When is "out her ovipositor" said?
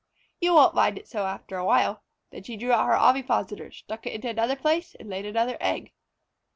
2.71-3.69